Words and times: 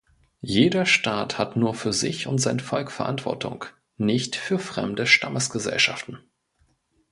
Jeder 0.41 0.87
Staat 0.87 1.37
hat 1.37 1.55
nur 1.55 1.75
für 1.75 1.93
sich 1.93 2.25
und 2.25 2.39
sein 2.39 2.59
Volk 2.59 2.89
Verantwortung, 2.89 3.65
nicht 3.97 4.35
für 4.35 4.57
fremde 4.57 5.05
Stammesgesellschaften. 5.05 6.17